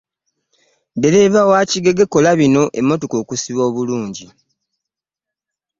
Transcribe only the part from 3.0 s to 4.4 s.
okusiba obulunji.